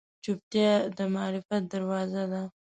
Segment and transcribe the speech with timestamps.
[0.23, 2.43] چوپتیا، د معرفت دروازه ده.